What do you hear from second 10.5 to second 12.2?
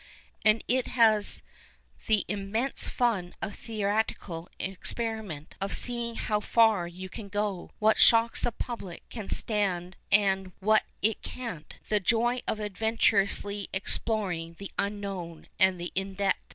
what it can't, the